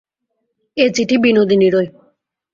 এ 0.77 0.85
চিঠি 0.95 1.15
বিনোদিনীরই। 1.23 1.87